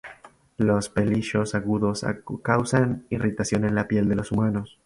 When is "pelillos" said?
0.89-1.53